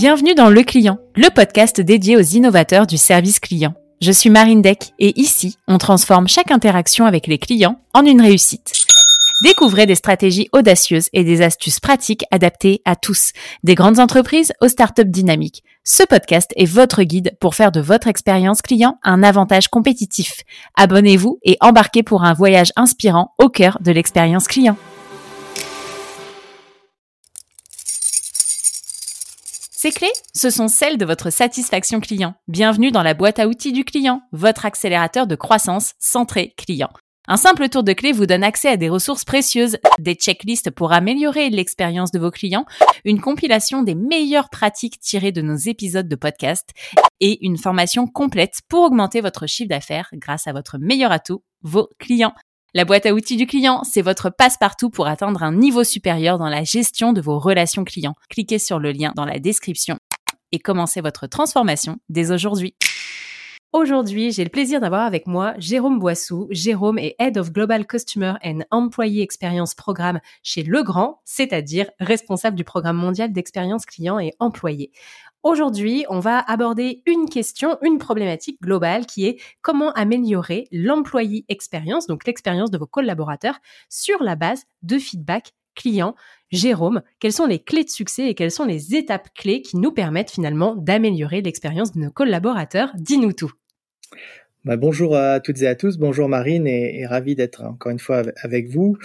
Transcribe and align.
Bienvenue 0.00 0.34
dans 0.34 0.48
Le 0.48 0.62
Client, 0.62 0.96
le 1.14 1.28
podcast 1.28 1.78
dédié 1.78 2.16
aux 2.16 2.22
innovateurs 2.22 2.86
du 2.86 2.96
service 2.96 3.38
client. 3.38 3.74
Je 4.00 4.10
suis 4.10 4.30
Marine 4.30 4.62
Deck 4.62 4.94
et 4.98 5.20
ici, 5.20 5.58
on 5.68 5.76
transforme 5.76 6.26
chaque 6.26 6.50
interaction 6.50 7.04
avec 7.04 7.26
les 7.26 7.36
clients 7.36 7.78
en 7.92 8.06
une 8.06 8.22
réussite. 8.22 8.72
Découvrez 9.44 9.84
des 9.84 9.94
stratégies 9.94 10.48
audacieuses 10.54 11.10
et 11.12 11.22
des 11.22 11.42
astuces 11.42 11.80
pratiques 11.80 12.24
adaptées 12.30 12.80
à 12.86 12.96
tous, 12.96 13.32
des 13.62 13.74
grandes 13.74 14.00
entreprises 14.00 14.54
aux 14.62 14.68
startups 14.68 15.04
dynamiques. 15.04 15.64
Ce 15.84 16.02
podcast 16.02 16.50
est 16.56 16.64
votre 16.64 17.02
guide 17.02 17.36
pour 17.38 17.54
faire 17.54 17.70
de 17.70 17.82
votre 17.82 18.08
expérience 18.08 18.62
client 18.62 18.98
un 19.02 19.22
avantage 19.22 19.68
compétitif. 19.68 20.44
Abonnez-vous 20.76 21.40
et 21.42 21.58
embarquez 21.60 22.02
pour 22.02 22.24
un 22.24 22.32
voyage 22.32 22.72
inspirant 22.74 23.34
au 23.36 23.50
cœur 23.50 23.76
de 23.82 23.92
l'expérience 23.92 24.48
client. 24.48 24.78
Ces 29.82 29.92
clés, 29.92 30.12
ce 30.34 30.50
sont 30.50 30.68
celles 30.68 30.98
de 30.98 31.06
votre 31.06 31.30
satisfaction 31.30 32.00
client. 32.00 32.34
Bienvenue 32.48 32.90
dans 32.90 33.02
la 33.02 33.14
boîte 33.14 33.38
à 33.38 33.48
outils 33.48 33.72
du 33.72 33.86
client, 33.86 34.20
votre 34.30 34.66
accélérateur 34.66 35.26
de 35.26 35.36
croissance 35.36 35.94
centré 35.98 36.52
client. 36.58 36.90
Un 37.26 37.38
simple 37.38 37.66
tour 37.70 37.82
de 37.82 37.94
clé 37.94 38.12
vous 38.12 38.26
donne 38.26 38.44
accès 38.44 38.68
à 38.68 38.76
des 38.76 38.90
ressources 38.90 39.24
précieuses, 39.24 39.78
des 39.98 40.16
checklists 40.16 40.70
pour 40.70 40.92
améliorer 40.92 41.48
l'expérience 41.48 42.10
de 42.10 42.18
vos 42.18 42.30
clients, 42.30 42.66
une 43.06 43.22
compilation 43.22 43.82
des 43.82 43.94
meilleures 43.94 44.50
pratiques 44.50 45.00
tirées 45.00 45.32
de 45.32 45.40
nos 45.40 45.56
épisodes 45.56 46.08
de 46.08 46.16
podcast 46.16 46.68
et 47.20 47.42
une 47.46 47.56
formation 47.56 48.06
complète 48.06 48.60
pour 48.68 48.82
augmenter 48.82 49.22
votre 49.22 49.46
chiffre 49.46 49.70
d'affaires 49.70 50.10
grâce 50.12 50.46
à 50.46 50.52
votre 50.52 50.76
meilleur 50.76 51.10
atout, 51.10 51.42
vos 51.62 51.88
clients. 51.98 52.34
La 52.72 52.84
boîte 52.84 53.04
à 53.04 53.12
outils 53.12 53.36
du 53.36 53.48
client, 53.48 53.82
c'est 53.82 54.00
votre 54.00 54.30
passe-partout 54.30 54.90
pour 54.90 55.08
atteindre 55.08 55.42
un 55.42 55.52
niveau 55.52 55.82
supérieur 55.82 56.38
dans 56.38 56.48
la 56.48 56.62
gestion 56.62 57.12
de 57.12 57.20
vos 57.20 57.40
relations 57.40 57.82
clients. 57.82 58.14
Cliquez 58.28 58.60
sur 58.60 58.78
le 58.78 58.92
lien 58.92 59.12
dans 59.16 59.24
la 59.24 59.40
description 59.40 59.98
et 60.52 60.60
commencez 60.60 61.00
votre 61.00 61.26
transformation 61.26 61.96
dès 62.10 62.30
aujourd'hui. 62.30 62.76
Aujourd'hui, 63.72 64.30
j'ai 64.30 64.44
le 64.44 64.50
plaisir 64.50 64.80
d'avoir 64.80 65.02
avec 65.02 65.26
moi 65.26 65.54
Jérôme 65.58 65.98
Boissou. 65.98 66.46
Jérôme 66.50 66.98
est 66.98 67.16
Head 67.18 67.38
of 67.38 67.50
Global 67.50 67.86
Customer 67.86 68.34
and 68.44 68.60
Employee 68.70 69.22
Experience 69.22 69.74
Programme 69.74 70.20
chez 70.44 70.62
Legrand, 70.62 71.20
c'est-à-dire 71.24 71.90
responsable 71.98 72.56
du 72.56 72.62
programme 72.62 72.96
mondial 72.96 73.32
d'expérience 73.32 73.84
client 73.84 74.20
et 74.20 74.32
employé. 74.38 74.92
Aujourd'hui, 75.42 76.04
on 76.10 76.20
va 76.20 76.38
aborder 76.38 77.02
une 77.06 77.26
question, 77.26 77.78
une 77.82 77.96
problématique 77.96 78.60
globale 78.60 79.06
qui 79.06 79.24
est 79.26 79.40
comment 79.62 79.90
améliorer 79.92 80.68
l'employee 80.70 81.46
expérience, 81.48 82.06
donc 82.06 82.26
l'expérience 82.26 82.70
de 82.70 82.76
vos 82.76 82.86
collaborateurs, 82.86 83.58
sur 83.88 84.22
la 84.22 84.36
base 84.36 84.64
de 84.82 84.98
feedback 84.98 85.54
client. 85.74 86.14
Jérôme, 86.50 87.00
quelles 87.20 87.32
sont 87.32 87.46
les 87.46 87.58
clés 87.58 87.84
de 87.84 87.90
succès 87.90 88.28
et 88.28 88.34
quelles 88.34 88.50
sont 88.50 88.66
les 88.66 88.94
étapes 88.94 89.32
clés 89.34 89.62
qui 89.62 89.78
nous 89.78 89.92
permettent 89.92 90.30
finalement 90.30 90.74
d'améliorer 90.74 91.40
l'expérience 91.40 91.92
de 91.92 92.00
nos 92.00 92.10
collaborateurs? 92.10 92.90
Dis-nous 92.96 93.32
tout. 93.32 93.52
Bah, 94.66 94.76
bonjour 94.76 95.16
à 95.16 95.40
toutes 95.40 95.62
et 95.62 95.66
à 95.66 95.74
tous, 95.74 95.96
bonjour 95.96 96.28
Marine 96.28 96.66
et, 96.66 97.06
ravi 97.06 97.34
d'être 97.34 97.62
encore 97.64 97.90
une 97.92 97.98
fois 97.98 98.24
avec 98.42 98.68
vous. 98.68 98.98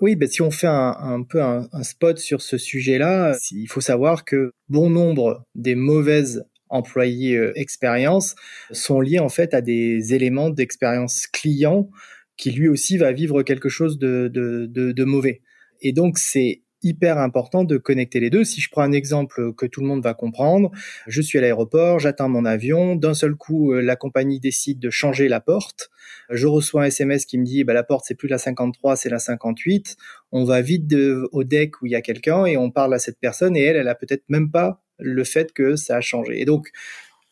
Oui, 0.00 0.16
bah, 0.16 0.26
si 0.26 0.42
on 0.42 0.50
fait 0.50 0.66
un, 0.66 1.22
peu 1.22 1.40
un, 1.40 1.68
spot 1.84 2.18
sur 2.18 2.42
ce 2.42 2.58
sujet-là, 2.58 3.38
il 3.52 3.68
faut 3.68 3.80
savoir 3.80 4.24
que 4.24 4.50
bon 4.68 4.90
nombre 4.90 5.44
des 5.54 5.76
mauvaises 5.76 6.44
employés 6.70 7.36
euh, 7.36 7.52
expérience 7.54 8.34
sont 8.72 9.00
liés 9.00 9.20
en 9.20 9.28
fait 9.28 9.54
à 9.54 9.60
des 9.60 10.12
éléments 10.12 10.50
d'expérience 10.50 11.28
client 11.28 11.88
qui 12.36 12.50
lui 12.50 12.68
aussi 12.68 12.98
va 12.98 13.12
vivre 13.12 13.44
quelque 13.44 13.68
chose 13.68 13.98
de, 13.98 14.26
de, 14.26 14.66
de 14.66 15.04
mauvais. 15.04 15.40
Et 15.82 15.92
donc 15.92 16.18
c'est 16.18 16.62
hyper 16.86 17.18
important 17.18 17.64
de 17.64 17.76
connecter 17.76 18.20
les 18.20 18.30
deux. 18.30 18.44
Si 18.44 18.60
je 18.60 18.70
prends 18.70 18.82
un 18.82 18.92
exemple 18.92 19.52
que 19.54 19.66
tout 19.66 19.80
le 19.80 19.86
monde 19.86 20.02
va 20.02 20.14
comprendre, 20.14 20.70
je 21.06 21.20
suis 21.20 21.38
à 21.38 21.40
l'aéroport, 21.40 21.98
j'atteins 21.98 22.28
mon 22.28 22.44
avion, 22.44 22.96
d'un 22.96 23.14
seul 23.14 23.34
coup, 23.34 23.72
euh, 23.72 23.80
la 23.80 23.96
compagnie 23.96 24.40
décide 24.40 24.78
de 24.78 24.90
changer 24.90 25.28
la 25.28 25.40
porte. 25.40 25.90
Je 26.30 26.46
reçois 26.46 26.82
un 26.82 26.86
SMS 26.86 27.26
qui 27.26 27.38
me 27.38 27.44
dit, 27.44 27.64
bah, 27.64 27.74
la 27.74 27.82
porte, 27.82 28.04
c'est 28.06 28.14
plus 28.14 28.28
la 28.28 28.38
53, 28.38 28.96
c'est 28.96 29.08
la 29.08 29.18
58. 29.18 29.96
On 30.32 30.44
va 30.44 30.60
vite 30.60 30.94
au 31.32 31.44
deck 31.44 31.82
où 31.82 31.86
il 31.86 31.92
y 31.92 31.96
a 31.96 32.02
quelqu'un 32.02 32.46
et 32.46 32.56
on 32.56 32.70
parle 32.70 32.94
à 32.94 32.98
cette 32.98 33.18
personne 33.18 33.56
et 33.56 33.62
elle, 33.62 33.76
elle 33.76 33.88
a 33.88 33.94
peut-être 33.94 34.24
même 34.28 34.50
pas 34.50 34.82
le 34.98 35.24
fait 35.24 35.52
que 35.52 35.76
ça 35.76 35.96
a 35.96 36.00
changé. 36.00 36.40
Et 36.40 36.44
donc, 36.44 36.70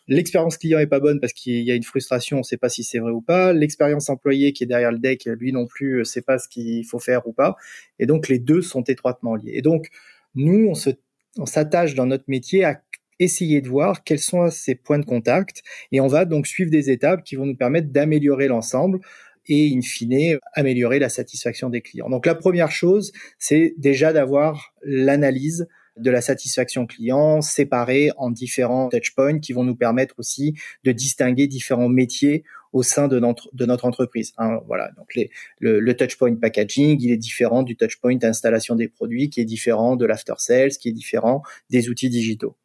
L'expérience 0.07 0.59
client 0.59 0.79
est 0.79 0.87
pas 0.87 1.01
bonne 1.01 1.19
parce 1.21 1.33
qu'il 1.33 1.63
y 1.63 1.71
a 1.71 1.75
une 1.75 1.83
frustration, 1.83 2.39
on 2.39 2.43
sait 2.43 2.59
pas 2.59 2.69
si 2.69 2.85
c'est 2.85 2.99
vrai 2.99 3.11
ou 3.11 3.23
pas. 3.23 3.53
L'expérience 3.53 4.11
employé 4.11 4.53
qui 4.53 4.65
est 4.65 4.67
derrière 4.67 4.93
le 4.93 4.99
deck, 4.99 5.25
lui 5.25 5.53
non 5.53 5.67
plus, 5.67 6.01
euh, 6.01 6.05
sait 6.05 6.23
pas 6.23 6.39
ce 6.39 6.49
qu'il 6.49 6.85
faut 6.85 6.99
faire 6.99 7.27
ou 7.27 7.33
pas. 7.33 7.57
Et 7.99 8.07
donc 8.07 8.29
les 8.29 8.39
deux 8.39 8.61
sont 8.61 8.83
étroitement 8.83 9.35
liés. 9.35 9.53
Et 9.55 9.63
donc 9.63 9.89
nous, 10.35 10.69
on 10.69 10.75
se, 10.75 10.91
on 11.39 11.47
s'attache 11.47 11.95
dans 11.95 12.07
notre 12.07 12.25
métier 12.29 12.65
à 12.65 12.83
essayer 13.19 13.61
de 13.61 13.69
voir 13.69 14.05
quels 14.05 14.19
sont 14.19 14.51
ces 14.51 14.75
points 14.75 14.99
de 14.99 15.05
contact 15.05 15.63
et 15.93 16.01
on 16.01 16.09
va 16.09 16.25
donc 16.25 16.47
suivre 16.47 16.71
des 16.71 16.91
étapes 16.91 17.23
qui 17.23 17.37
vont 17.37 17.47
nous 17.47 17.57
permettre 17.57 17.89
d'améliorer 17.89 18.49
l'ensemble 18.49 19.01
et 19.47 19.73
in 19.75 19.83
fine 19.83 20.39
améliorer 20.55 20.99
la 20.99 21.09
satisfaction 21.09 21.71
des 21.71 21.81
clients. 21.81 22.09
Donc 22.09 22.27
la 22.27 22.35
première 22.35 22.71
chose, 22.71 23.13
c'est 23.39 23.75
déjà 23.79 24.13
d'avoir 24.13 24.75
l'analyse 24.83 25.69
de 25.97 26.11
la 26.11 26.21
satisfaction 26.21 26.87
client 26.87 27.41
séparée 27.41 28.11
en 28.17 28.31
différents 28.31 28.89
touchpoints 28.89 29.39
qui 29.39 29.53
vont 29.53 29.65
nous 29.65 29.77
permettre 29.77 30.15
aussi 30.19 30.55
de 30.85 30.93
distinguer 30.93 31.47
différents 31.47 31.89
métiers 31.89 32.45
au 32.73 32.83
sein 32.83 33.07
de 33.07 33.21
notre, 33.21 33.49
de 33.55 33.67
notre 33.67 33.85
entreprise. 33.85 34.33
Hein, 34.37 34.61
voilà, 34.67 34.91
donc 34.97 35.17
le 35.61 35.93
touchpoint 35.93 36.35
packaging, 36.35 36.99
il 37.01 37.13
est 37.13 37.17
différent 37.17 37.63
du 37.63 37.77
touchpoint 37.77 38.19
installation 38.23 38.75
des 38.75 38.89
produits, 38.89 39.31
qui 39.31 39.41
est 39.41 39.45
différent 39.45 39.95
de 39.95 40.05
l'after 40.05 40.35
sales, 40.39 40.71
qui 40.71 40.89
est 40.89 40.93
différent 40.93 41.43
des 41.71 41.89
outils 41.89 42.11
digitaux. 42.11 42.57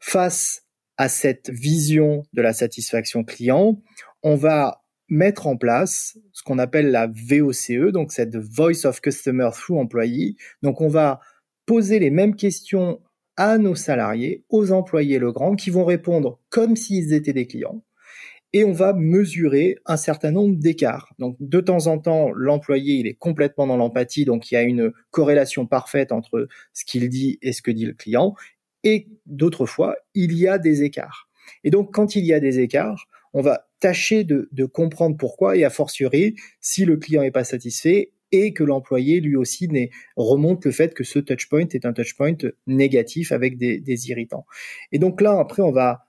Face 0.00 0.64
à 0.96 1.08
cette 1.08 1.50
vision 1.50 2.24
de 2.32 2.42
la 2.42 2.52
satisfaction 2.52 3.22
client, 3.22 3.80
on 4.22 4.34
va 4.34 4.82
mettre 5.08 5.46
en 5.46 5.56
place 5.56 6.18
ce 6.32 6.42
qu'on 6.42 6.58
appelle 6.58 6.90
la 6.90 7.06
VOCE, 7.06 7.92
donc 7.92 8.12
cette 8.12 8.36
Voice 8.36 8.84
of 8.84 9.00
Customer 9.00 9.50
Through 9.52 9.78
Employee. 9.78 10.36
Donc 10.62 10.80
on 10.80 10.88
va 10.88 11.20
poser 11.66 11.98
les 11.98 12.10
mêmes 12.10 12.36
questions 12.36 13.00
à 13.36 13.58
nos 13.58 13.74
salariés, 13.74 14.44
aux 14.48 14.72
employés 14.72 15.18
Legrand, 15.18 15.56
qui 15.56 15.70
vont 15.70 15.84
répondre 15.84 16.40
comme 16.48 16.76
s'ils 16.76 17.12
étaient 17.12 17.32
des 17.34 17.46
clients. 17.46 17.84
Et 18.52 18.64
on 18.64 18.72
va 18.72 18.94
mesurer 18.94 19.76
un 19.84 19.98
certain 19.98 20.30
nombre 20.30 20.56
d'écarts. 20.56 21.12
Donc, 21.18 21.36
de 21.40 21.60
temps 21.60 21.88
en 21.88 21.98
temps, 21.98 22.30
l'employé, 22.32 22.94
il 22.94 23.06
est 23.06 23.14
complètement 23.14 23.66
dans 23.66 23.76
l'empathie, 23.76 24.24
donc 24.24 24.50
il 24.50 24.54
y 24.54 24.56
a 24.56 24.62
une 24.62 24.92
corrélation 25.10 25.66
parfaite 25.66 26.12
entre 26.12 26.48
ce 26.72 26.84
qu'il 26.86 27.08
dit 27.10 27.38
et 27.42 27.52
ce 27.52 27.60
que 27.60 27.70
dit 27.70 27.84
le 27.84 27.92
client. 27.92 28.34
Et 28.82 29.08
d'autres 29.26 29.66
fois, 29.66 29.96
il 30.14 30.32
y 30.32 30.48
a 30.48 30.58
des 30.58 30.84
écarts. 30.84 31.28
Et 31.64 31.70
donc, 31.70 31.92
quand 31.92 32.16
il 32.16 32.24
y 32.24 32.32
a 32.32 32.40
des 32.40 32.60
écarts, 32.60 33.06
on 33.34 33.42
va 33.42 33.66
tâcher 33.80 34.24
de, 34.24 34.48
de 34.52 34.64
comprendre 34.64 35.16
pourquoi 35.18 35.56
et 35.56 35.64
a 35.64 35.70
fortiori, 35.70 36.36
si 36.60 36.86
le 36.86 36.96
client 36.96 37.22
n'est 37.22 37.30
pas 37.30 37.44
satisfait, 37.44 38.12
et 38.32 38.52
que 38.52 38.64
l'employé 38.64 39.20
lui 39.20 39.36
aussi 39.36 39.68
remonte 40.16 40.64
le 40.64 40.72
fait 40.72 40.94
que 40.94 41.04
ce 41.04 41.18
touchpoint 41.18 41.68
est 41.72 41.84
un 41.84 41.92
touchpoint 41.92 42.36
négatif 42.66 43.32
avec 43.32 43.56
des, 43.56 44.08
irritants. 44.08 44.46
Et 44.92 44.98
donc 44.98 45.20
là, 45.20 45.38
après, 45.38 45.62
on 45.62 45.72
va 45.72 46.06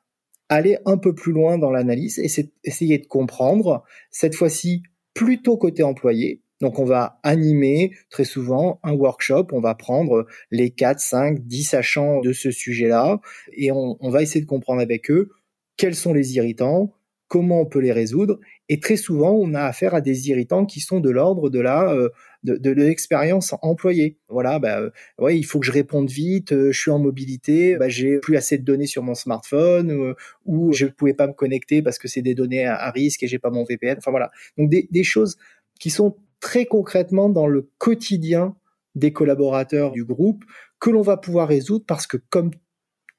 aller 0.50 0.78
un 0.86 0.98
peu 0.98 1.14
plus 1.14 1.34
loin 1.34 1.58
dans 1.58 1.72
l'analyse 1.72 2.20
et 2.20 2.50
essayer 2.64 2.98
de 2.98 3.08
comprendre, 3.08 3.84
cette 4.12 4.36
fois-ci 4.36 4.84
plutôt 5.14 5.58
côté 5.58 5.84
employé. 5.84 6.42
Donc 6.62 6.80
on 6.80 6.86
va 6.86 7.20
animer 7.22 7.92
très 8.10 8.24
souvent 8.24 8.80
un 8.82 8.94
workshop, 8.94 9.48
on 9.52 9.60
va 9.60 9.76
prendre 9.76 10.26
les 10.50 10.72
4, 10.72 11.00
5, 11.00 11.40
10 11.42 11.64
sachants 11.64 12.22
de 12.22 12.34
ce 12.34 12.50
sujet-là 12.50 13.20
et 13.54 13.72
on 13.72 14.10
va 14.10 14.24
essayer 14.24 14.42
de 14.42 14.48
comprendre 14.48 14.82
avec 14.82 15.12
eux 15.12 15.30
quels 15.78 15.96
sont 15.96 16.14
les 16.14 16.36
irritants, 16.36 16.94
comment 17.28 17.62
on 17.62 17.66
peut 17.66 17.80
les 17.80 17.92
résoudre. 17.92 18.40
Et 18.70 18.80
très 18.80 18.98
souvent, 18.98 19.32
on 19.32 19.54
a 19.54 19.62
affaire 19.62 19.96
à 19.96 20.02
des 20.02 20.30
irritants 20.30 20.66
qui 20.66 20.82
sont 20.82 21.00
de 21.00 21.10
l'ordre 21.10 21.50
de 21.50 21.60
la 21.60 21.94
euh, 21.94 22.10
de, 22.44 22.72
l'expérience 22.72 23.54
employée. 23.62 24.18
Voilà, 24.30 24.60
bah, 24.60 24.80
euh, 24.80 24.90
ouais, 25.20 25.38
il 25.38 25.44
faut 25.44 25.60
que 25.60 25.66
je 25.66 25.72
réponde 25.72 26.10
vite. 26.10 26.52
Euh, 26.52 26.72
je 26.72 26.80
suis 26.80 26.92
en 26.92 27.00
mobilité, 27.00 27.78
bah, 27.78 27.90
j'ai 27.90 28.20
plus 28.20 28.38
assez 28.38 28.58
de 28.58 28.64
données 28.64 28.88
sur 28.88 29.04
mon 29.04 29.16
smartphone, 29.16 30.16
ou 30.46 30.74
je 30.74 30.86
ne 30.86 30.92
pouvais 30.92 31.14
pas 31.14 31.28
me 31.28 31.34
connecter 31.34 31.82
parce 31.82 31.98
que 31.98 32.08
c'est 32.08 32.22
des 32.22 32.36
données 32.36 32.66
à, 32.66 32.90
risque 32.92 33.24
et 33.24 33.28
j'ai 33.28 33.40
pas 33.40 33.50
mon 33.50 33.64
VPN. 33.64 33.98
Enfin 33.98 34.12
voilà, 34.12 34.32
donc 34.58 34.70
des, 34.70 34.88
des 34.92 35.04
choses 35.04 35.38
qui 35.80 35.90
sont 35.90 36.16
très 36.40 36.66
concrètement 36.66 37.30
dans 37.30 37.48
le 37.48 37.70
quotidien 37.78 38.56
des 38.96 39.14
collaborateurs 39.14 39.92
du 39.92 40.04
groupe 40.04 40.44
que 40.80 40.90
l'on 40.90 41.02
va 41.02 41.18
pouvoir 41.18 41.48
résoudre 41.48 41.86
parce 41.88 42.08
que 42.08 42.18
comme 42.30 42.52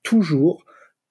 toujours, 0.03 0.65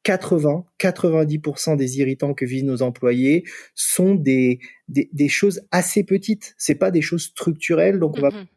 80-90% 0.05 1.75
des 1.75 1.99
irritants 1.99 2.33
que 2.33 2.45
vivent 2.45 2.65
nos 2.65 2.81
employés 2.81 3.43
sont 3.75 4.15
des, 4.15 4.59
des, 4.87 5.27
choses 5.27 5.61
assez 5.71 6.03
petites. 6.03 6.55
C'est 6.57 6.75
pas 6.75 6.91
des 6.91 7.01
choses 7.01 7.23
structurelles, 7.23 7.99
donc 7.99 8.17
on 8.17 8.21
va 8.21 8.29
mm-hmm. 8.29 8.47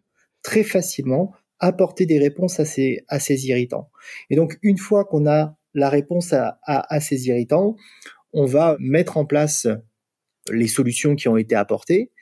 très 0.42 0.62
facilement 0.62 1.32
apporter 1.58 2.06
des 2.06 2.18
réponses 2.18 2.60
à 2.60 2.64
ces, 2.64 3.04
à 3.08 3.20
ces 3.20 3.46
irritants. 3.46 3.90
Et 4.30 4.36
donc, 4.36 4.58
une 4.62 4.78
fois 4.78 5.04
qu'on 5.04 5.26
a 5.26 5.56
la 5.74 5.88
réponse 5.88 6.32
à, 6.32 6.58
à, 6.62 7.00
ces 7.00 7.28
irritants, 7.28 7.76
on 8.32 8.46
va 8.46 8.76
mettre 8.80 9.16
en 9.16 9.24
place 9.24 9.66
les 10.50 10.68
solutions 10.68 11.14
qui 11.16 11.28
ont 11.28 11.36
été 11.36 11.54
apportées. 11.54 12.12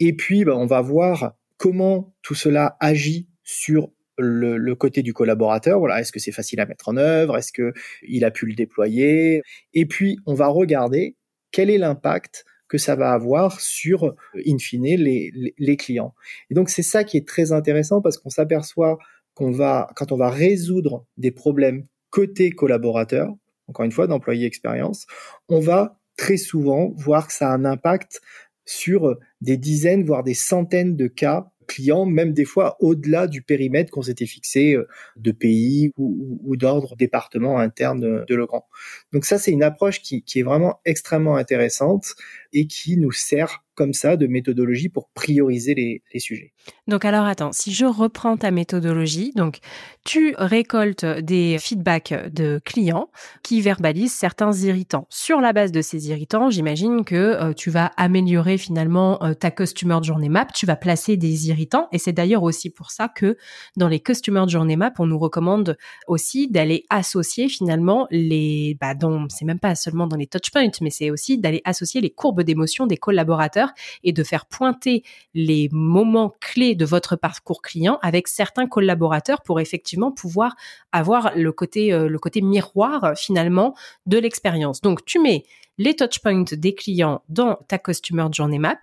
Et 0.00 0.14
puis, 0.14 0.44
ben, 0.44 0.54
on 0.54 0.66
va 0.66 0.80
voir 0.80 1.34
comment 1.56 2.14
tout 2.22 2.34
cela 2.34 2.76
agit 2.80 3.28
sur 3.42 3.90
le, 4.18 4.74
côté 4.74 5.02
du 5.02 5.12
collaborateur. 5.12 5.78
Voilà, 5.78 6.00
est-ce 6.00 6.12
que 6.12 6.20
c'est 6.20 6.32
facile 6.32 6.60
à 6.60 6.66
mettre 6.66 6.88
en 6.88 6.96
œuvre 6.96 7.36
Est-ce 7.36 7.52
que 7.52 7.72
il 8.02 8.24
a 8.24 8.30
pu 8.30 8.46
le 8.46 8.54
déployer? 8.54 9.42
Et 9.74 9.86
puis, 9.86 10.18
on 10.26 10.34
va 10.34 10.48
regarder 10.48 11.16
quel 11.50 11.70
est 11.70 11.78
l'impact 11.78 12.44
que 12.68 12.78
ça 12.78 12.96
va 12.96 13.12
avoir 13.12 13.60
sur, 13.60 14.14
in 14.46 14.58
fine, 14.58 14.84
les, 14.84 15.54
les 15.56 15.76
clients. 15.76 16.14
Et 16.50 16.54
donc, 16.54 16.68
c'est 16.68 16.82
ça 16.82 17.04
qui 17.04 17.16
est 17.16 17.26
très 17.26 17.52
intéressant 17.52 18.02
parce 18.02 18.18
qu'on 18.18 18.30
s'aperçoit 18.30 18.98
qu'on 19.34 19.52
va, 19.52 19.88
quand 19.94 20.10
on 20.12 20.16
va 20.16 20.30
résoudre 20.30 21.06
des 21.16 21.30
problèmes 21.30 21.86
côté 22.10 22.50
collaborateur, 22.50 23.34
encore 23.68 23.84
une 23.84 23.92
fois, 23.92 24.06
d'employé 24.06 24.46
expérience, 24.46 25.06
on 25.48 25.60
va 25.60 25.98
très 26.16 26.38
souvent 26.38 26.92
voir 26.96 27.26
que 27.26 27.32
ça 27.32 27.50
a 27.50 27.54
un 27.54 27.64
impact 27.64 28.20
sur 28.64 29.16
des 29.40 29.56
dizaines, 29.56 30.04
voire 30.04 30.22
des 30.22 30.34
centaines 30.34 30.96
de 30.96 31.06
cas 31.06 31.50
clients, 31.66 32.06
même 32.06 32.32
des 32.32 32.44
fois 32.44 32.76
au-delà 32.80 33.26
du 33.26 33.42
périmètre 33.42 33.90
qu'on 33.90 34.02
s'était 34.02 34.26
fixé 34.26 34.74
euh, 34.74 34.86
de 35.16 35.32
pays 35.32 35.92
ou, 35.98 36.56
d'ordre 36.56 36.96
département 36.96 37.58
interne 37.58 38.24
de 38.26 38.34
Legrand. 38.34 38.66
Donc 39.12 39.24
ça, 39.24 39.38
c'est 39.38 39.50
une 39.50 39.62
approche 39.62 40.00
qui, 40.00 40.22
qui 40.22 40.40
est 40.40 40.42
vraiment 40.42 40.80
extrêmement 40.84 41.36
intéressante 41.36 42.14
et 42.56 42.66
qui 42.66 42.96
nous 42.96 43.12
sert 43.12 43.62
comme 43.76 43.92
ça 43.92 44.16
de 44.16 44.26
méthodologie 44.26 44.88
pour 44.88 45.10
prioriser 45.10 45.74
les, 45.74 46.02
sujets. 46.18 46.54
Donc 46.88 47.04
alors 47.04 47.26
attends, 47.26 47.52
si 47.52 47.72
je 47.74 47.84
reprends 47.84 48.38
ta 48.38 48.50
méthodologie, 48.50 49.32
donc 49.36 49.58
tu 50.02 50.34
récoltes 50.38 51.04
des 51.04 51.58
feedbacks 51.58 52.14
de 52.32 52.58
clients 52.64 53.10
qui 53.42 53.60
verbalisent 53.60 54.14
certains 54.14 54.52
irritants. 54.52 55.06
Sur 55.10 55.42
la 55.42 55.52
base 55.52 55.72
de 55.72 55.82
ces 55.82 56.08
irritants, 56.08 56.48
j'imagine 56.48 57.04
que 57.04 57.14
euh, 57.14 57.52
tu 57.52 57.68
vas 57.68 57.92
améliorer 57.98 58.56
finalement 58.56 59.22
euh, 59.22 59.34
ta 59.34 59.50
customer 59.50 59.98
journey 60.02 60.30
map, 60.30 60.46
tu 60.46 60.64
vas 60.64 60.76
placer 60.76 61.18
des 61.18 61.48
irritants 61.48 61.88
et 61.92 61.98
c'est 61.98 62.14
d'ailleurs 62.14 62.44
aussi 62.44 62.70
pour 62.70 62.90
ça 62.90 63.08
que 63.08 63.36
dans 63.76 63.88
les 63.88 64.00
customer 64.00 64.44
journey 64.48 64.76
map, 64.76 64.94
on 64.98 65.06
nous 65.06 65.18
recommande 65.18 65.76
aussi 66.06 66.48
d'aller 66.48 66.86
associer 66.88 67.50
finalement 67.50 68.06
les 68.10 68.78
bah 68.80 68.94
dans 68.94 69.26
c'est 69.28 69.44
même 69.44 69.60
pas 69.60 69.74
seulement 69.74 70.06
dans 70.06 70.16
les 70.16 70.26
touchpoints, 70.26 70.70
mais 70.80 70.90
c'est 70.90 71.10
aussi 71.10 71.36
d'aller 71.36 71.60
associer 71.66 72.00
les 72.00 72.10
courbes 72.10 72.42
d'émotion 72.46 72.86
des 72.86 72.96
collaborateurs 72.96 73.72
et 74.02 74.12
de 74.12 74.22
faire 74.24 74.46
pointer 74.46 75.02
les 75.34 75.68
moments 75.70 76.34
clés 76.40 76.74
de 76.74 76.86
votre 76.86 77.16
parcours 77.16 77.60
client 77.60 77.98
avec 78.00 78.28
certains 78.28 78.66
collaborateurs 78.66 79.42
pour 79.42 79.60
effectivement 79.60 80.12
pouvoir 80.12 80.56
avoir 80.92 81.32
le 81.36 81.52
côté, 81.52 81.92
euh, 81.92 82.08
le 82.08 82.18
côté 82.18 82.40
miroir 82.40 83.12
finalement 83.16 83.74
de 84.06 84.16
l'expérience. 84.16 84.80
Donc 84.80 85.04
tu 85.04 85.18
mets 85.18 85.44
les 85.78 85.94
touchpoints 85.94 86.44
des 86.52 86.74
clients 86.74 87.22
dans 87.28 87.56
ta 87.68 87.78
Customer 87.78 88.26
Journey 88.32 88.58
Map. 88.58 88.78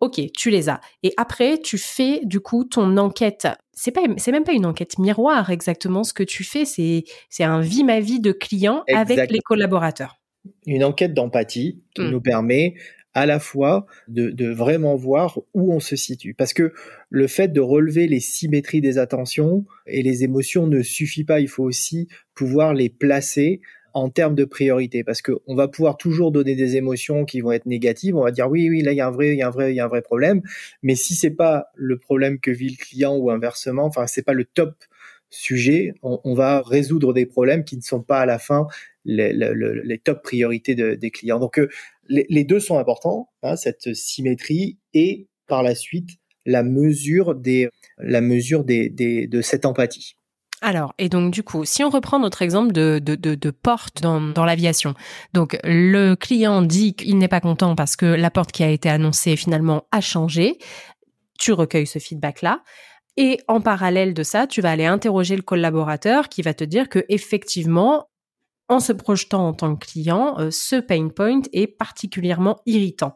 Ok, 0.00 0.20
tu 0.36 0.50
les 0.50 0.68
as. 0.68 0.80
Et 1.02 1.12
après, 1.16 1.58
tu 1.58 1.76
fais 1.76 2.20
du 2.22 2.38
coup 2.38 2.64
ton 2.64 2.96
enquête. 2.98 3.48
C'est 3.72 3.90
pas, 3.90 4.02
c'est 4.16 4.30
même 4.30 4.44
pas 4.44 4.52
une 4.52 4.66
enquête 4.66 4.98
miroir 4.98 5.50
exactement 5.50 6.04
ce 6.04 6.12
que 6.12 6.22
tu 6.22 6.44
fais. 6.44 6.64
C'est, 6.64 7.04
c'est 7.30 7.44
un 7.44 7.60
vie 7.60 7.82
ma 7.82 7.98
vie 7.98 8.20
de 8.20 8.30
client 8.30 8.84
avec 8.94 9.30
les 9.30 9.40
collaborateurs. 9.40 10.17
Une 10.66 10.84
enquête 10.84 11.14
d'empathie 11.14 11.80
qui 11.94 12.02
hmm. 12.02 12.10
nous 12.10 12.20
permet 12.20 12.74
à 13.14 13.26
la 13.26 13.40
fois 13.40 13.86
de, 14.06 14.46
vraiment 14.52 14.94
voir 14.94 15.40
où 15.52 15.72
on 15.72 15.80
se 15.80 15.96
situe. 15.96 16.34
Parce 16.34 16.52
que 16.52 16.72
le 17.10 17.26
fait 17.26 17.48
de 17.48 17.60
relever 17.60 18.06
les 18.06 18.20
symétries 18.20 18.80
des 18.80 18.96
attentions 18.96 19.64
et 19.86 20.02
les 20.02 20.22
émotions 20.22 20.68
ne 20.68 20.82
suffit 20.82 21.24
pas, 21.24 21.40
il 21.40 21.48
faut 21.48 21.64
aussi 21.64 22.06
pouvoir 22.34 22.74
les 22.74 22.88
placer 22.88 23.60
en 23.92 24.10
termes 24.10 24.36
de 24.36 24.44
priorité 24.44 25.02
parce 25.02 25.22
que 25.22 25.32
on 25.46 25.56
va 25.56 25.66
pouvoir 25.66 25.96
toujours 25.96 26.30
donner 26.30 26.54
des 26.54 26.76
émotions 26.76 27.24
qui 27.24 27.40
vont 27.40 27.52
être 27.52 27.64
négatives 27.64 28.14
on 28.16 28.22
va 28.22 28.30
dire 28.30 28.48
oui 28.48 28.68
oui 28.68 28.82
là 28.82 28.92
il 28.92 28.96
y 28.96 29.00
a 29.00 29.08
un 29.08 29.10
vrai 29.10 29.32
il 29.32 29.38
y 29.38 29.42
a 29.42 29.48
un 29.48 29.50
vrai 29.50 29.72
il 29.72 29.76
y 29.76 29.80
a 29.80 29.86
un 29.86 29.88
vrai 29.88 30.02
problème 30.02 30.42
mais 30.82 30.94
si 30.94 31.14
c'est 31.14 31.30
pas 31.30 31.68
le 31.74 31.98
problème 31.98 32.38
que 32.38 32.50
vit 32.50 32.68
le 32.68 32.76
client 32.76 33.16
ou 33.16 33.30
inversement 33.30 33.86
enfin 33.86 34.06
c'est 34.06 34.22
pas 34.22 34.34
le 34.34 34.44
top 34.44 34.74
sujet 35.30 35.94
on, 36.02 36.34
va 36.34 36.60
résoudre 36.60 37.12
des 37.12 37.26
problèmes 37.26 37.64
qui 37.64 37.76
ne 37.76 37.82
sont 37.82 38.02
pas 38.02 38.20
à 38.20 38.26
la 38.26 38.38
fin 38.38 38.66
les, 39.08 39.32
les, 39.32 39.98
top 39.98 40.22
priorités 40.22 40.74
des 40.74 41.10
clients. 41.10 41.40
Donc 41.40 41.58
euh, 41.58 41.68
les, 42.08 42.44
deux 42.44 42.60
sont 42.60 42.78
importants, 42.78 43.30
hein, 43.42 43.56
cette 43.56 43.94
symétrie 43.94 44.78
et 44.94 45.28
par 45.46 45.62
la 45.62 45.74
suite 45.74 46.10
la 46.46 46.62
mesure 46.62 47.34
des, 47.34 47.68
la 47.98 48.20
mesure 48.20 48.64
des, 48.64 48.88
des, 48.88 49.26
de 49.26 49.42
cette 49.42 49.66
empathie. 49.66 50.14
Alors, 50.60 50.94
et 50.98 51.08
donc 51.08 51.32
du 51.32 51.42
coup, 51.42 51.64
si 51.64 51.84
on 51.84 51.90
reprend 51.90 52.18
notre 52.18 52.42
exemple 52.42 52.72
de, 52.72 53.00
de, 53.02 53.14
de, 53.14 53.34
de 53.34 53.50
porte 53.50 54.02
dans, 54.02 54.20
dans 54.20 54.44
l'aviation, 54.44 54.94
donc 55.32 55.58
le 55.62 56.14
client 56.14 56.62
dit 56.62 56.94
qu'il 56.94 57.18
n'est 57.18 57.28
pas 57.28 57.40
content 57.40 57.76
parce 57.76 57.96
que 57.96 58.06
la 58.06 58.30
porte 58.30 58.50
qui 58.50 58.64
a 58.64 58.70
été 58.70 58.88
annoncée 58.88 59.36
finalement 59.36 59.84
a 59.92 60.00
changé, 60.00 60.58
tu 61.38 61.52
recueilles 61.52 61.86
ce 61.86 62.00
feedback-là, 62.00 62.62
et 63.16 63.38
en 63.46 63.60
parallèle 63.60 64.14
de 64.14 64.22
ça, 64.22 64.46
tu 64.46 64.60
vas 64.60 64.70
aller 64.70 64.86
interroger 64.86 65.36
le 65.36 65.42
collaborateur 65.42 66.28
qui 66.28 66.42
va 66.42 66.54
te 66.54 66.64
dire 66.64 66.88
que 66.88 67.04
effectivement, 67.08 68.07
en 68.68 68.80
se 68.80 68.92
projetant 68.92 69.48
en 69.48 69.52
tant 69.52 69.76
que 69.76 69.86
client, 69.86 70.38
euh, 70.38 70.50
ce 70.50 70.76
pain 70.76 71.08
point 71.08 71.42
est 71.52 71.66
particulièrement 71.66 72.60
irritant. 72.66 73.14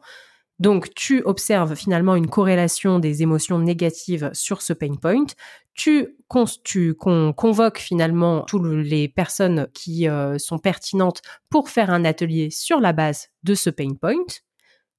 Donc, 0.59 0.93
tu 0.93 1.21
observes 1.23 1.75
finalement 1.75 2.15
une 2.15 2.29
corrélation 2.29 2.99
des 2.99 3.23
émotions 3.23 3.59
négatives 3.59 4.29
sur 4.33 4.61
ce 4.61 4.73
pain 4.73 4.95
point. 4.95 5.25
Tu, 5.73 6.15
convoques 6.27 7.79
finalement 7.79 8.41
toutes 8.41 8.65
les 8.65 9.07
personnes 9.07 9.67
qui 9.73 10.07
euh, 10.07 10.37
sont 10.37 10.59
pertinentes 10.59 11.21
pour 11.49 11.69
faire 11.69 11.89
un 11.89 12.05
atelier 12.05 12.49
sur 12.51 12.79
la 12.79 12.93
base 12.93 13.29
de 13.43 13.55
ce 13.55 13.69
pain 13.69 13.93
point. 13.99 14.25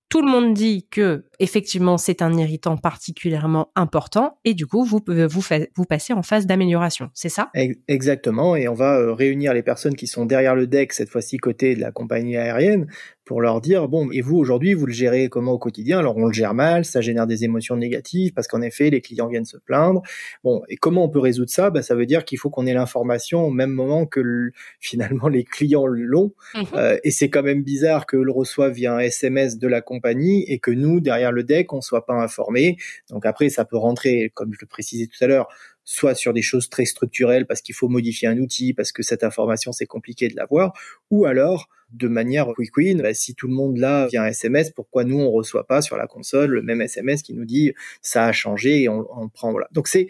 Tout 0.09 0.23
le 0.23 0.31
monde 0.31 0.55
dit 0.55 0.87
que 0.91 1.25
effectivement 1.41 1.99
c'est 1.99 2.23
un 2.23 2.33
irritant 2.35 2.77
particulièrement 2.77 3.73
important 3.75 4.39
et 4.45 4.55
du 4.55 4.67
coup 4.67 4.85
vous 4.85 5.01
vous, 5.07 5.43
vous 5.75 5.85
passez 5.85 6.13
en 6.13 6.23
phase 6.23 6.47
d'amélioration, 6.47 7.11
c'est 7.15 7.29
ça? 7.29 7.51
Exactement. 7.89 8.55
Et 8.55 8.69
on 8.69 8.75
va 8.75 8.97
euh, 8.97 9.13
réunir 9.13 9.53
les 9.55 9.63
personnes 9.63 9.97
qui 9.97 10.07
sont 10.07 10.25
derrière 10.25 10.55
le 10.55 10.67
deck 10.67 10.93
cette 10.93 11.09
fois-ci 11.09 11.39
côté 11.39 11.75
de 11.75 11.81
la 11.81 11.91
compagnie 11.91 12.37
aérienne 12.37 12.87
pour 13.25 13.41
leur 13.41 13.61
dire 13.61 13.89
bon 13.89 14.11
et 14.11 14.21
vous 14.21 14.37
aujourd'hui 14.37 14.75
vous 14.75 14.87
le 14.87 14.93
gérez 14.93 15.29
comment 15.29 15.53
au 15.53 15.59
quotidien? 15.59 15.99
Alors 15.99 16.17
on 16.17 16.27
le 16.27 16.33
gère 16.33 16.55
mal 16.55 16.85
ça 16.85 17.01
génère 17.01 17.27
des 17.27 17.45
émotions 17.45 17.77
négatives 17.77 18.33
parce 18.33 18.49
qu'en 18.49 18.63
effet 18.63 18.91
les 18.91 19.01
clients 19.01 19.29
viennent 19.29 19.45
se 19.45 19.57
plaindre. 19.57 20.03
Bon 20.43 20.63
et 20.69 20.77
comment 20.77 21.05
on 21.05 21.09
peut 21.09 21.19
résoudre 21.19 21.51
ça? 21.51 21.71
Bah, 21.71 21.83
ça 21.83 21.95
veut 21.95 22.07
dire 22.07 22.25
qu'il 22.25 22.39
faut 22.39 22.51
qu'on 22.51 22.67
ait 22.67 22.75
l'information 22.75 23.43
au 23.43 23.51
même 23.51 23.71
moment 23.71 24.07
que 24.07 24.51
finalement 24.81 25.29
les 25.29 25.45
clients 25.45 25.87
l'ont. 25.87 26.33
Mmh 26.55 26.63
euh, 26.75 26.99
et 27.05 27.11
c'est 27.11 27.29
quand 27.29 27.43
même 27.43 27.63
bizarre 27.63 28.07
que 28.07 28.17
le 28.17 28.33
reçoive 28.33 28.73
via 28.73 28.95
un 28.95 28.99
SMS 28.99 29.59
de 29.59 29.69
la 29.69 29.81
compagnie 29.81 30.45
et 30.49 30.59
que 30.59 30.71
nous 30.71 31.01
derrière 31.01 31.31
le 31.31 31.45
deck 31.45 31.73
on 31.73 31.81
soit 31.81 32.07
pas 32.07 32.15
informé 32.15 32.77
donc 33.11 33.27
après 33.27 33.49
ça 33.49 33.65
peut 33.65 33.77
rentrer 33.77 34.31
comme 34.35 34.53
je 34.53 34.59
le 34.61 34.67
précisais 34.67 35.07
tout 35.07 35.23
à 35.23 35.27
l'heure 35.27 35.49
soit 35.85 36.15
sur 36.15 36.33
des 36.33 36.43
choses 36.43 36.69
très 36.69 36.85
structurelles 36.85 37.47
parce 37.47 37.61
qu'il 37.63 37.75
faut 37.75 37.89
modifier 37.89 38.29
un 38.29 38.39
outil, 38.39 38.73
parce 38.75 38.93
que 38.93 39.03
cette 39.03 39.25
information 39.25 39.73
c'est 39.73 39.87
compliqué 39.87 40.29
de 40.29 40.37
l'avoir, 40.37 40.73
ou 41.11 41.27
alors 41.27 41.69
de 41.91 42.09
manière 42.09 42.49
quick 42.55 42.77
win, 42.77 43.03
bah, 43.03 43.15
si 43.15 43.35
tout 43.35 43.47
le 43.47 43.55
monde 43.55 43.77
l'a 43.77 44.07
via 44.09 44.23
un 44.23 44.27
SMS, 44.27 44.71
pourquoi 44.71 45.05
nous 45.05 45.21
on 45.21 45.31
reçoit 45.31 45.67
pas 45.67 45.83
sur 45.83 45.97
la 45.97 46.07
console 46.07 46.51
le 46.51 46.63
même 46.63 46.81
SMS 46.81 47.23
qui 47.23 47.35
nous 47.35 47.45
dit 47.45 47.73
ça 48.03 48.27
a 48.27 48.33
changé 48.33 48.83
et 48.83 48.89
on, 48.89 49.07
on 49.17 49.29
prend 49.29 49.53
voilà. 49.53 49.69
Donc 49.73 49.89
c'est 49.89 50.09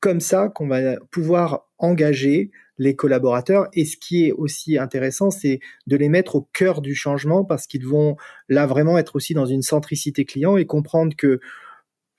comme 0.00 0.20
ça 0.20 0.48
qu'on 0.48 0.66
va 0.66 0.96
pouvoir 1.10 1.68
engager 1.78 2.50
les 2.78 2.96
collaborateurs. 2.96 3.68
Et 3.72 3.84
ce 3.84 3.96
qui 3.96 4.26
est 4.26 4.32
aussi 4.32 4.78
intéressant, 4.78 5.30
c'est 5.30 5.60
de 5.86 5.96
les 5.96 6.08
mettre 6.08 6.36
au 6.36 6.48
cœur 6.52 6.80
du 6.80 6.94
changement 6.94 7.44
parce 7.44 7.66
qu'ils 7.66 7.86
vont 7.86 8.16
là 8.48 8.66
vraiment 8.66 8.98
être 8.98 9.16
aussi 9.16 9.34
dans 9.34 9.46
une 9.46 9.62
centricité 9.62 10.24
client 10.24 10.56
et 10.56 10.66
comprendre 10.66 11.14
que 11.16 11.40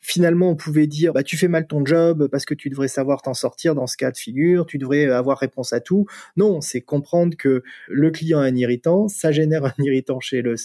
finalement 0.03 0.49
on 0.49 0.55
pouvait 0.55 0.85
dire 0.85 1.13
bah 1.13 1.23
tu 1.23 1.37
fais 1.37 1.47
mal 1.47 1.65
ton 1.65 1.83
job 1.85 2.27
parce 2.27 2.45
que 2.45 2.53
tu 2.53 2.69
devrais 2.69 2.89
savoir 2.89 3.21
t'en 3.21 3.33
sortir 3.33 3.73
dans 3.73 3.87
ce 3.87 3.97
cas 3.97 4.11
de 4.11 4.17
figure, 4.17 4.65
tu 4.65 4.77
devrais 4.77 5.05
avoir 5.05 5.39
réponse 5.39 5.73
à 5.73 5.79
tout. 5.79 6.05
Non, 6.37 6.61
c'est 6.61 6.81
comprendre 6.81 7.35
que 7.37 7.63
le 7.87 8.11
client 8.11 8.43
est 8.43 8.49
un 8.49 8.55
irritant, 8.55 9.07
ça 9.07 9.31
génère 9.31 9.65
un 9.65 9.73
irritant 9.79 10.19
chez 10.19 10.41
le, 10.41 10.55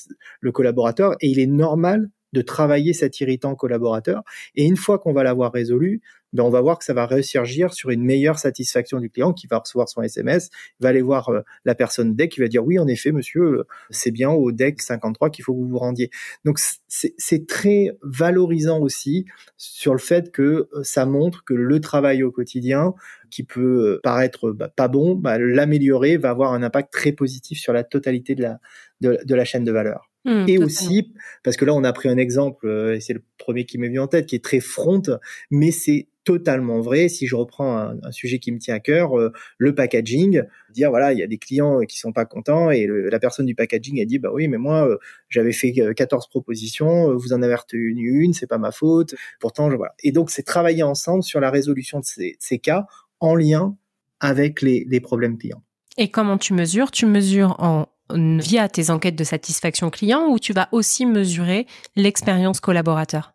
le 0.40 0.52
collaborateur 0.52 1.14
et 1.20 1.28
il 1.28 1.38
est 1.38 1.46
normal 1.46 2.10
de 2.32 2.42
travailler 2.42 2.92
cet 2.92 3.20
irritant 3.20 3.54
collaborateur. 3.54 4.22
Et 4.54 4.64
une 4.64 4.76
fois 4.76 4.98
qu'on 4.98 5.12
va 5.12 5.22
l'avoir 5.22 5.52
résolu, 5.52 6.00
ben 6.32 6.42
on 6.42 6.50
va 6.50 6.60
voir 6.60 6.78
que 6.78 6.84
ça 6.84 6.92
va 6.92 7.06
ressurgir 7.06 7.72
sur 7.72 7.90
une 7.90 8.04
meilleure 8.04 8.38
satisfaction 8.38 9.00
du 9.00 9.08
client 9.10 9.32
qui 9.32 9.46
va 9.46 9.58
recevoir 9.58 9.88
son 9.88 10.02
SMS, 10.02 10.50
va 10.80 10.90
aller 10.90 11.00
voir 11.00 11.30
euh, 11.30 11.40
la 11.64 11.74
personne 11.74 12.14
deck 12.14 12.32
qui 12.32 12.40
va 12.40 12.48
dire 12.48 12.64
oui 12.64 12.78
en 12.78 12.86
effet 12.86 13.12
monsieur 13.12 13.42
euh, 13.42 13.66
c'est 13.90 14.10
bien 14.10 14.30
au 14.30 14.52
deck 14.52 14.82
53 14.82 15.30
qu'il 15.30 15.44
faut 15.44 15.54
que 15.54 15.58
vous 15.58 15.68
vous 15.68 15.78
rendiez. 15.78 16.10
Donc 16.44 16.58
c'est 16.88 17.46
très 17.46 17.96
valorisant 18.02 18.80
aussi 18.80 19.24
sur 19.56 19.92
le 19.92 19.98
fait 19.98 20.30
que 20.30 20.68
euh, 20.72 20.82
ça 20.82 21.06
montre 21.06 21.44
que 21.44 21.54
le 21.54 21.80
travail 21.80 22.22
au 22.22 22.30
quotidien 22.30 22.94
qui 23.30 23.42
peut 23.42 24.00
paraître 24.02 24.50
bah, 24.52 24.68
pas 24.68 24.88
bon, 24.88 25.14
bah, 25.14 25.38
l'améliorer 25.38 26.16
va 26.16 26.30
avoir 26.30 26.52
un 26.52 26.62
impact 26.62 26.92
très 26.92 27.12
positif 27.12 27.58
sur 27.58 27.72
la 27.72 27.84
totalité 27.84 28.34
de 28.34 28.42
la 28.42 28.58
de 29.00 29.34
la 29.34 29.44
chaîne 29.44 29.64
de 29.64 29.70
valeur. 29.70 30.10
Mmh, 30.28 30.44
et 30.46 30.58
aussi, 30.58 31.12
parce 31.42 31.56
que 31.56 31.64
là, 31.64 31.74
on 31.74 31.82
a 31.82 31.92
pris 31.92 32.08
un 32.08 32.18
exemple, 32.18 32.66
euh, 32.66 32.94
et 32.94 33.00
c'est 33.00 33.14
le 33.14 33.22
premier 33.38 33.64
qui 33.64 33.78
m'est 33.78 33.88
venu 33.88 33.98
en 33.98 34.06
tête, 34.06 34.26
qui 34.26 34.36
est 34.36 34.44
très 34.44 34.60
front, 34.60 35.02
mais 35.50 35.70
c'est 35.70 36.08
totalement 36.28 36.82
vrai. 36.82 37.08
Si 37.08 37.26
je 37.26 37.34
reprends 37.34 37.78
un, 37.78 38.12
sujet 38.12 38.38
qui 38.38 38.52
me 38.52 38.58
tient 38.58 38.74
à 38.74 38.80
cœur, 38.80 39.18
euh, 39.18 39.32
le 39.56 39.74
packaging, 39.74 40.42
dire 40.68 40.90
voilà, 40.90 41.14
il 41.14 41.18
y 41.18 41.22
a 41.22 41.26
des 41.26 41.38
clients 41.38 41.80
qui 41.88 41.98
sont 41.98 42.12
pas 42.12 42.26
contents 42.26 42.70
et 42.70 42.86
la 42.86 43.18
personne 43.18 43.46
du 43.46 43.54
packaging 43.54 43.98
a 44.02 44.04
dit 44.04 44.18
bah 44.18 44.28
oui, 44.30 44.46
mais 44.46 44.58
moi 44.58 44.86
euh, 44.86 44.98
j'avais 45.30 45.52
fait 45.52 45.72
14 45.72 46.26
euh, 46.26 46.28
propositions, 46.28 47.16
vous 47.16 47.32
en 47.32 47.40
avez 47.40 47.54
retenu 47.54 48.22
une, 48.22 48.34
c'est 48.34 48.46
pas 48.46 48.58
ma 48.58 48.72
faute. 48.72 49.14
Pourtant, 49.40 49.70
je, 49.70 49.76
voilà. 49.76 49.94
Et 50.02 50.12
donc 50.12 50.28
c'est 50.28 50.42
travailler 50.42 50.82
ensemble 50.82 51.22
sur 51.22 51.40
la 51.40 51.50
résolution 51.50 51.98
de 51.98 52.04
ces, 52.04 52.36
ces 52.38 52.58
cas 52.58 52.84
en 53.20 53.34
lien 53.34 53.74
avec 54.20 54.60
les, 54.60 54.84
les 54.86 55.00
problèmes 55.00 55.38
clients. 55.38 55.62
Et 55.96 56.10
comment 56.10 56.36
tu 56.36 56.52
mesures? 56.52 56.90
Tu 56.90 57.06
mesures 57.06 57.56
en 57.58 57.86
via 58.10 58.68
tes 58.68 58.90
enquêtes 58.90 59.16
de 59.16 59.24
satisfaction 59.24 59.90
client 59.90 60.28
ou 60.28 60.38
tu 60.38 60.52
vas 60.52 60.68
aussi 60.72 61.06
mesurer 61.06 61.66
l'expérience 61.96 62.60
collaborateur? 62.60 63.34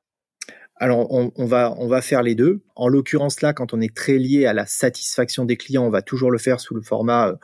Alors, 0.78 1.08
on, 1.12 1.46
va, 1.46 1.74
on 1.78 1.88
va 1.88 2.02
faire 2.02 2.24
les 2.24 2.36
deux. 2.36 2.62
En 2.76 2.90
l'occurrence, 2.90 3.42
là, 3.42 3.54
quand 3.54 3.74
on 3.74 3.80
est 3.80 3.96
très 3.96 4.18
lié 4.18 4.48
à 4.48 4.54
la 4.54 4.66
satisfaction 4.66 5.46
des 5.46 5.56
clients, 5.56 5.86
on 5.86 5.90
va 5.90 6.02
toujours 6.02 6.32
le 6.32 6.40
faire 6.40 6.60
sous 6.60 6.74
le 6.74 6.82
format 6.82 7.30
euh, 7.30 7.36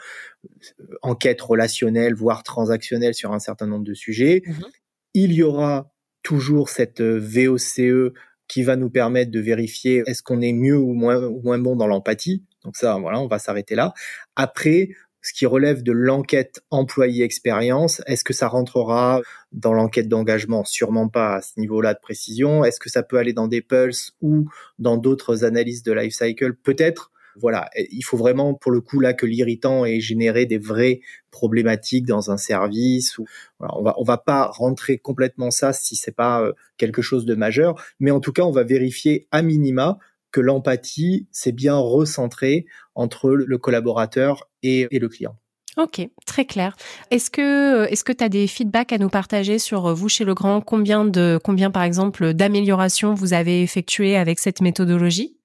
enquête 1.04 1.40
relationnelle, 1.42 2.16
voire 2.16 2.44
transactionnelle 2.44 3.14
sur 3.14 3.32
un 3.32 3.40
certain 3.40 3.68
nombre 3.68 3.86
de 3.86 3.94
sujets. 3.94 4.42
Mhm. 4.46 4.66
Il 5.14 5.32
y 5.32 5.44
aura 5.44 5.94
toujours 6.24 6.70
cette 6.70 7.02
euh, 7.02 7.18
VOCE 7.18 8.12
qui 8.48 8.64
va 8.64 8.76
nous 8.76 8.90
permettre 8.90 9.32
de 9.32 9.40
vérifier 9.40 10.04
est-ce 10.08 10.24
qu'on 10.24 10.42
est 10.42 10.52
mieux 10.52 10.78
ou 10.78 10.94
moins, 10.94 11.24
ou 11.24 11.40
moins 11.42 11.60
bon 11.60 11.76
dans 11.76 11.88
l'empathie. 11.88 12.44
Donc 12.66 12.76
ça, 12.76 12.98
voilà, 12.98 13.22
on 13.22 13.28
va 13.28 13.40
s'arrêter 13.40 13.76
là. 13.76 13.94
Après, 14.36 14.90
ce 15.22 15.34
qui 15.34 15.46
relève 15.46 15.84
de 15.84 15.92
l'enquête 15.92 16.62
employé 16.70 17.24
expérience, 17.24 18.02
est-ce 18.08 18.24
que 18.24 18.34
ça 18.34 18.48
rentrera 18.48 19.22
dans 19.52 19.74
l'enquête 19.74 20.08
d'engagement? 20.08 20.64
Sûrement 20.64 21.10
pas 21.10 21.36
à 21.36 21.42
ce 21.42 21.60
niveau-là 21.60 21.94
de 21.94 22.00
précision. 22.00 22.64
Est-ce 22.64 22.80
que 22.80 22.90
ça 22.90 23.04
peut 23.04 23.18
aller 23.18 23.34
dans 23.34 23.48
des 23.48 23.62
pulses 23.62 24.14
ou 24.22 24.50
dans 24.78 24.98
d'autres 24.98 25.44
analyses 25.44 25.84
de 25.84 25.92
life 25.92 26.14
cycle? 26.14 26.54
Peut-être. 26.54 27.12
Voilà, 27.36 27.70
il 27.92 28.02
faut 28.02 28.18
vraiment 28.18 28.54
pour 28.54 28.72
le 28.72 28.82
coup 28.82 29.00
là 29.00 29.14
que 29.14 29.26
l'irritant 29.26 29.86
ait 29.86 30.02
généré 30.02 30.46
des 30.46 30.58
vraies 30.58 31.00
problématiques 31.32 32.06
dans 32.06 32.32
un 32.32 32.38
service. 32.38 33.18
Ou, 33.18 33.26
on 33.60 33.82
va 33.82 33.94
on 33.98 34.04
va 34.04 34.18
pas 34.18 34.48
rentrer 34.48 34.98
complètement 34.98 35.52
ça 35.52 35.72
si 35.72 35.96
c'est 35.96 36.16
pas 36.16 36.42
euh, 36.42 36.54
quelque 36.78 37.02
chose 37.02 37.26
de 37.26 37.36
majeur, 37.36 37.82
mais 38.00 38.12
en 38.12 38.20
tout 38.20 38.34
cas 38.34 38.44
on 38.44 38.52
va 38.52 38.64
vérifier 38.64 39.28
à 39.32 39.42
minima 39.42 40.00
que 40.32 40.42
l'empathie 40.42 41.28
s'est 41.32 41.52
bien 41.52 41.76
recentrée 41.76 42.66
entre 42.96 43.30
le 43.32 43.58
collaborateur 43.58 44.50
et, 44.64 44.88
le 44.92 45.08
client. 45.08 45.36
Ok, 45.78 46.02
très 46.26 46.46
clair. 46.46 46.76
Est-ce 47.10 47.32
que 47.32 47.86
est-ce 47.86 48.04
que 48.04 48.12
tu 48.12 48.24
as 48.24 48.30
des 48.30 48.48
feedbacks 48.48 48.92
à 48.92 48.98
nous 48.98 49.10
partager 49.10 49.60
sur 49.60 49.88
euh, 49.88 49.94
vous 49.94 50.10
chez 50.10 50.26
Legrand? 50.26 50.62
Combien 50.62 51.06
de 51.06 51.40
combien 51.42 51.72
par 51.72 51.84
exemple 51.84 52.34
d'améliorations 52.34 53.14
vous 53.14 53.34
avez 53.34 53.62
effectuées 53.62 54.18
avec 54.18 54.40
cette 54.40 54.62
méthodologie? 54.62 55.38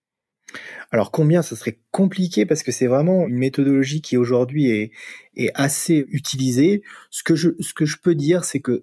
Alors 0.90 1.10
combien, 1.10 1.42
ça 1.42 1.56
serait 1.56 1.78
compliqué 1.90 2.46
parce 2.46 2.62
que 2.62 2.72
c'est 2.72 2.86
vraiment 2.86 3.26
une 3.26 3.38
méthodologie 3.38 4.00
qui 4.00 4.16
aujourd'hui 4.16 4.70
est, 4.70 4.92
est 5.36 5.50
assez 5.54 6.06
utilisée. 6.08 6.82
Ce 7.10 7.22
que 7.22 7.34
je, 7.34 7.50
ce 7.60 7.74
que 7.74 7.84
je 7.84 7.98
peux 7.98 8.14
dire, 8.14 8.44
c'est 8.44 8.60
que 8.60 8.82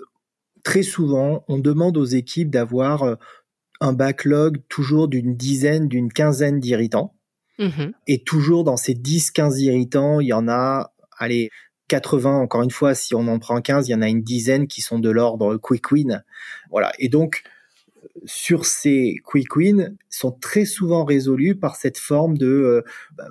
très 0.64 0.84
souvent, 0.84 1.44
on 1.48 1.58
demande 1.58 1.98
aux 1.98 2.06
équipes 2.06 2.50
d'avoir 2.50 3.04
euh, 3.04 3.16
un 3.82 3.94
backlog 3.94 4.62
toujours 4.70 5.08
d'une 5.10 5.36
dizaine, 5.36 5.90
d'une 5.90 6.14
quinzaine 6.14 6.60
d'irritants. 6.60 7.16
Mm-hmm. 7.60 7.92
Et 8.08 8.24
toujours 8.24 8.64
dans 8.64 8.78
ces 8.78 8.94
10-15 8.94 9.60
irritants, 9.60 10.20
il 10.22 10.28
y 10.28 10.34
en 10.34 10.48
a, 10.48 10.94
allez, 11.18 11.50
80, 11.90 12.38
encore 12.38 12.64
une 12.64 12.72
fois, 12.72 12.96
si 12.96 13.16
on 13.16 13.28
en 13.28 13.38
prend 13.40 13.60
15, 13.60 13.90
il 13.90 13.92
y 13.92 13.96
en 13.96 14.02
a 14.02 14.08
une 14.08 14.22
dizaine 14.22 14.68
qui 14.68 14.80
sont 14.82 15.00
de 15.00 15.10
l'ordre 15.10 15.58
quick 15.58 15.92
win. 15.92 16.24
Voilà. 16.70 16.94
Et 17.00 17.10
donc, 17.10 17.44
sur 18.26 18.66
ces 18.66 19.16
quick 19.26 19.56
wins 19.56 19.96
sont 20.10 20.32
très 20.32 20.66
souvent 20.66 21.04
résolus 21.04 21.56
par 21.56 21.76
cette 21.76 21.98
forme 21.98 22.38
de 22.38 22.48
euh, 22.48 22.82
bah, 23.18 23.28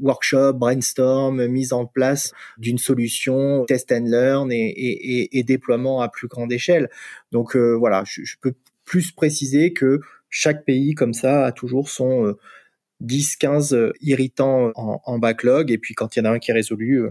workshop, 0.00 0.54
brainstorm, 0.54 1.46
mise 1.46 1.72
en 1.72 1.86
place 1.86 2.32
d'une 2.58 2.78
solution, 2.78 3.64
test 3.66 3.92
and 3.92 4.04
learn 4.06 4.50
et, 4.52 5.42
déploiement 5.46 6.00
à 6.00 6.08
plus 6.08 6.28
grande 6.28 6.52
échelle. 6.52 6.90
Donc 7.32 7.56
euh, 7.56 7.74
voilà, 7.74 8.04
je, 8.06 8.22
je, 8.24 8.36
peux 8.40 8.54
plus 8.86 9.12
préciser 9.12 9.74
que 9.74 10.00
chaque 10.30 10.64
pays 10.64 10.94
comme 10.94 11.12
ça 11.12 11.44
a 11.44 11.52
toujours 11.52 11.90
son 11.90 12.34
10-15 13.02 13.74
euh, 13.74 13.76
euh, 13.76 13.92
irritants 14.00 14.72
en, 14.74 15.18
backlog 15.18 15.70
et 15.70 15.78
puis 15.78 15.94
quand 15.94 16.16
il 16.16 16.20
y 16.20 16.22
en 16.22 16.24
a 16.26 16.30
un 16.30 16.38
qui 16.38 16.50
est 16.50 16.54
résolu, 16.54 17.02
euh, 17.02 17.10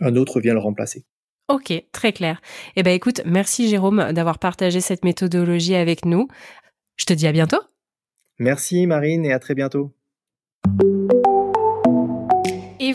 un 0.00 0.16
autre 0.16 0.40
vient 0.40 0.54
le 0.54 0.60
remplacer. 0.60 1.04
Ok, 1.48 1.72
très 1.92 2.12
clair. 2.12 2.40
Eh 2.74 2.82
ben 2.82 2.92
écoute, 2.92 3.20
merci 3.26 3.68
Jérôme 3.68 4.12
d'avoir 4.12 4.38
partagé 4.38 4.80
cette 4.80 5.04
méthodologie 5.04 5.74
avec 5.74 6.06
nous. 6.06 6.26
Je 6.96 7.04
te 7.04 7.12
dis 7.12 7.26
à 7.26 7.32
bientôt. 7.32 7.60
Merci 8.38 8.86
Marine 8.86 9.24
et 9.26 9.32
à 9.32 9.38
très 9.38 9.54
bientôt. 9.54 9.94